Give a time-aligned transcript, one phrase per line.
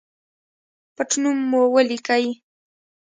[0.95, 2.25] پټنوم مو ولیکئ